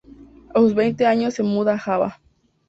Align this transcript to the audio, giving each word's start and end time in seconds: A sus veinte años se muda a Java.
A 0.55 0.57
sus 0.59 0.73
veinte 0.73 1.05
años 1.05 1.35
se 1.35 1.43
muda 1.43 1.73
a 1.75 1.77
Java. 1.77 2.19